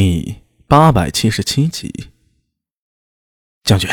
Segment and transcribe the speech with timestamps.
[0.00, 0.36] 第
[0.68, 1.92] 八百七十七集，
[3.64, 3.90] 将军，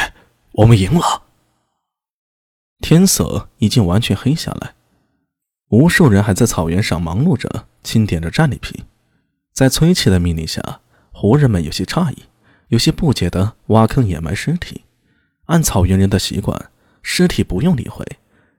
[0.51, 1.23] 我们赢了。
[2.77, 4.75] 天色已经完全黑下来，
[5.69, 8.85] 无数人还在草原上忙碌着清点着战利品。
[9.51, 10.79] 在崔琦的命令下，
[11.11, 12.25] 胡人们有些诧异，
[12.67, 14.83] 有些不解的挖坑掩埋尸体。
[15.45, 16.69] 按草原人的习惯，
[17.01, 18.05] 尸体不用理会，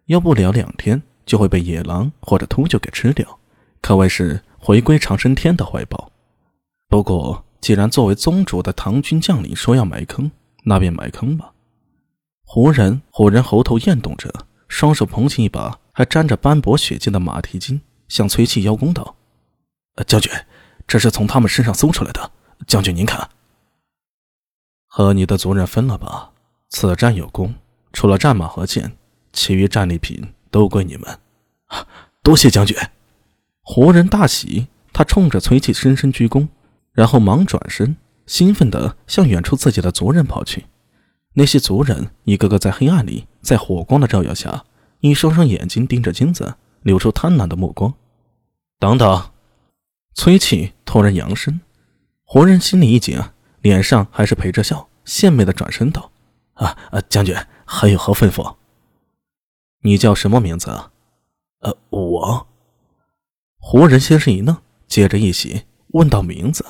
[0.06, 3.38] 要不了两天就会被野狼或者秃鹫给吃掉，
[3.80, 6.10] 可谓是回归长生天的怀抱。
[6.96, 10.30] 不过，既然作为宗主的唐军将领说要埋坑，
[10.64, 11.52] 那便埋坑吧。
[12.42, 14.32] 胡人胡人喉头咽动着，
[14.66, 19.14] 双手捧起一把还沾着斑驳血迹的马蹄金，向崔琦邀功道
[20.08, 20.32] ：“将军，
[20.86, 22.30] 这是从他们身上搜出来的。
[22.66, 23.28] 将军您看，
[24.86, 26.30] 和你的族人分了吧。
[26.70, 27.56] 此战有功，
[27.92, 28.96] 除了战马和剑，
[29.34, 31.18] 其余战利品都归你们。
[32.22, 32.74] 多谢将军。”
[33.60, 36.48] 胡人大喜，他冲着崔琦深深鞠躬。
[36.96, 37.96] 然后忙转身，
[38.26, 40.64] 兴奋地向远处自己的族人跑去。
[41.34, 44.64] 那些族人一个个在黑暗里，在火光的照耀下，
[45.00, 47.92] 一双双眼睛盯着金子，流出贪婪的目光。
[48.78, 49.30] 等等！
[50.14, 51.60] 崔气突然扬声，
[52.24, 53.20] 活人心里一紧，
[53.60, 56.10] 脸上还是陪着笑，献媚地转身道
[56.54, 58.56] ：“啊啊，将军还有何吩咐？
[59.82, 60.90] 你叫什么名字？”“啊
[61.60, 62.46] ？”“呃，我。”
[63.60, 64.56] 活人先是一愣，
[64.86, 66.64] 接着一喜，问道：“名字？”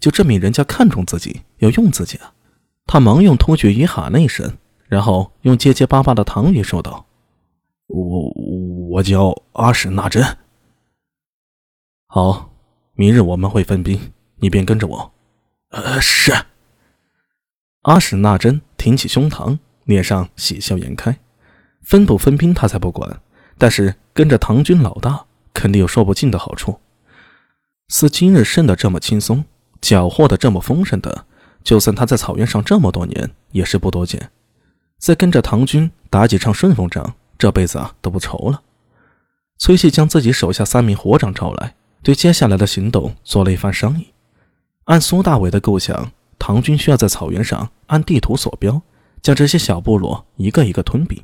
[0.00, 2.32] 就证明人家看重自己，要用自己啊！
[2.86, 7.04] 他忙用突厥语喊了一声，然后用结结巴巴的唐语说道
[7.88, 8.30] ：“我
[8.88, 10.24] 我叫阿史那真。”
[12.08, 12.50] 好，
[12.94, 15.12] 明日我们会分兵，你便跟着我。
[15.70, 16.32] 呃，是。
[17.82, 21.18] 阿史那真挺起胸膛，脸上喜笑颜开。
[21.82, 23.20] 分不分兵他才不管，
[23.58, 26.80] 但是跟着唐军老大，肯定有说不尽的好处。
[27.88, 29.44] 似今日胜得这么轻松。
[29.80, 31.26] 缴获的这么丰盛的，
[31.62, 34.30] 就算他在草原上这么多年，也是不多见。
[34.98, 38.62] 再跟着唐军打几场顺风仗，这辈子啊都不愁了。
[39.58, 44.08] 崔琦将自己手下三名火长召来，对接下来的行动做了一番商议。
[44.84, 48.80] 按苏大伟的构想，唐军需要在草原上按地图所标，
[49.22, 51.22] 将这些小部落一个一个吞并。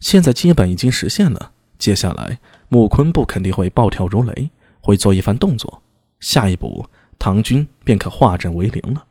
[0.00, 4.50] 现在基本已经实现了，接下来木昆部肯定会暴跳如雷，
[4.80, 5.82] 会做一番动作。
[6.20, 6.86] 下一步。
[7.18, 9.04] 唐军便可化整为零了。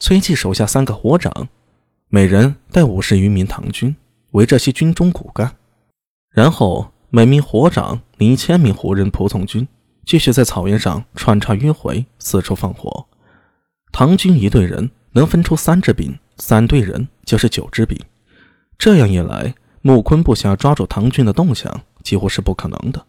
[0.00, 1.48] 崔琦手下三个火长，
[2.08, 3.96] 每人带五十余名唐军，
[4.30, 5.56] 为这些军中骨干。
[6.30, 9.66] 然后每名火长领一千名胡人仆从军，
[10.04, 13.06] 继续在草原上穿插迂回，四处放火。
[13.90, 17.98] 唐军一队人能分出三支兵，三队人就是九支兵。
[18.78, 23.04] 这样一来，木昆部想要抓住唐军的动向，几乎是不可能的。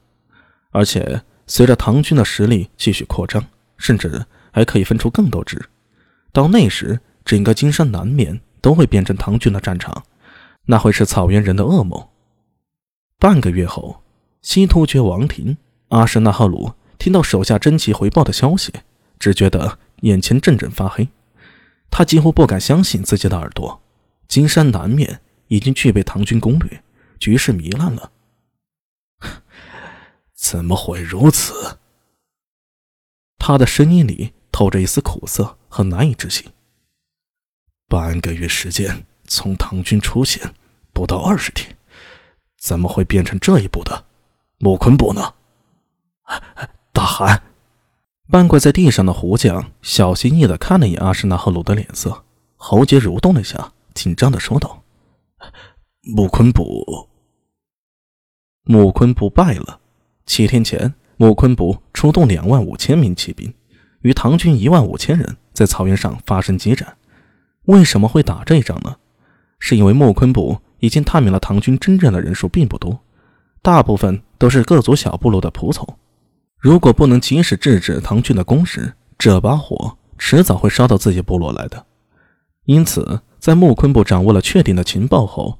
[0.71, 3.45] 而且随着唐军的实力继续扩张，
[3.79, 5.69] 甚至还可以分出更多支，
[6.31, 10.03] 到那时，整个金山南面都会变成唐军的战场，
[10.65, 12.07] 那会是草原人的噩梦。
[13.17, 14.03] 半个月后，
[14.41, 15.57] 西突厥王庭
[15.87, 18.71] 阿什纳赫鲁听到手下真奇回报的消息，
[19.17, 21.07] 只觉得眼前阵阵发黑，
[21.89, 23.81] 他几乎不敢相信自己的耳朵。
[24.27, 26.83] 金山南面已经具备唐军攻略，
[27.17, 28.11] 局势糜烂了。
[30.35, 31.78] 怎么会如此？
[33.39, 36.51] 他的声音里透着一丝苦涩和难以置信。
[37.87, 40.53] 半个月时间，从唐军出现
[40.93, 41.75] 不到二十天，
[42.59, 44.05] 怎么会变成这一步的？
[44.59, 45.33] 木昆部呢？
[46.93, 47.41] 大汗。
[48.29, 52.23] 半跪在地上的胡将小心翼翼地看了一眼阿什纳赫鲁的脸色，
[52.57, 54.83] 喉结蠕动了一下，紧张地说道
[56.13, 57.09] ：“木昆部，
[58.65, 59.79] 木昆部败了。
[60.27, 63.53] 七天前。”木昆部出动两万五千名骑兵，
[64.03, 66.95] 与唐军一万五千人在草原上发生激战。
[67.65, 68.95] 为什么会打这一仗呢？
[69.59, 72.97] 是因为木昆部已经探明了唐军真正的人数并不多，
[73.61, 75.85] 大部分都是各族小部落的仆从。
[76.57, 81.85] 如果不能及时制止唐军的攻势，这把火迟早会烧到自己部落来的。
[82.63, 85.59] 因此，在木昆部掌握了确定的情报后，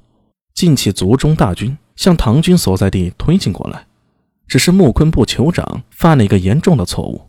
[0.54, 3.84] 尽起族中大军向唐军所在地推进过来。
[4.50, 7.22] 只是木昆部酋长犯了一个严重的错误。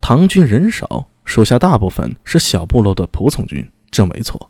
[0.00, 4.48] 唐军人少，属下大部分是小部落的仆从军，这没错。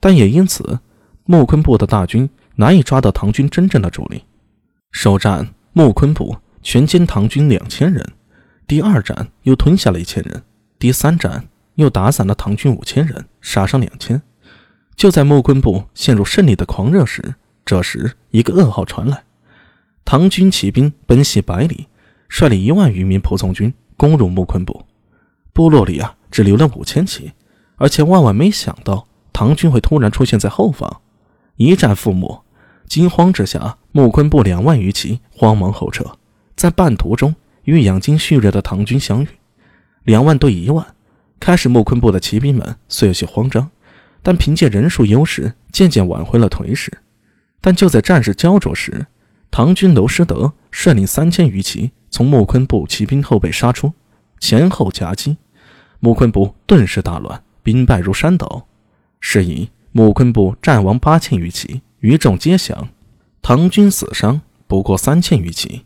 [0.00, 0.80] 但也因此，
[1.26, 4.24] 木昆部的大军难以抓到唐军真正的主力。
[4.90, 8.02] 首战，木昆部全歼唐军两千人；
[8.66, 10.40] 第二战又吞下了一千人；
[10.78, 14.22] 第三战又打散了唐军五千人，杀伤两千。
[14.96, 17.34] 就在木昆部陷入胜利的狂热时，
[17.66, 19.24] 这时一个噩耗传来。
[20.14, 21.88] 唐军骑兵奔袭百里，
[22.28, 24.86] 率领一万余名仆从军攻入木昆部。
[25.52, 27.32] 部落里啊，只留了五千骑，
[27.74, 31.00] 而且万万没想到唐军会突然出现在后方，
[31.56, 32.44] 一战覆没。
[32.86, 36.04] 惊慌之下，木昆部两万余骑慌忙后撤，
[36.54, 37.34] 在半途中
[37.64, 39.26] 与养精蓄锐的唐军相遇，
[40.04, 40.86] 两万对一万。
[41.40, 43.68] 开始，木昆部的骑兵们虽有些慌张，
[44.22, 46.98] 但凭借人数优势，渐渐挽回了颓势。
[47.60, 49.04] 但就在战事焦灼时，
[49.56, 53.92] 唐军娄师德率领三千余骑从木昆部骑兵后背杀出，
[54.40, 55.36] 前后夹击，
[56.00, 58.66] 木昆部顿时大乱，兵败如山倒。
[59.20, 61.82] 是以，木昆部战亡八千余骑。
[62.00, 62.88] 余众皆降，
[63.42, 65.84] 唐军死伤不过三千余骑，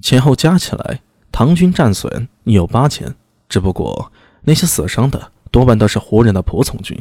[0.00, 1.00] 前后加起来，
[1.32, 3.12] 唐军战损有八千。
[3.48, 4.12] 只不过
[4.42, 6.96] 那些死伤的多半都是胡人的仆从军，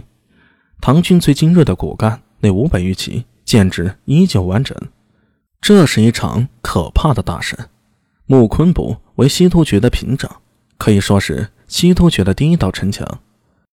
[0.81, 4.75] 唐军最精锐的骨干那五百余骑，建制依旧完整。
[5.61, 7.55] 这是一场可怕的大事。
[8.25, 10.41] 木昆部为西突厥的屏障，
[10.79, 13.19] 可以说是西突厥的第一道城墙。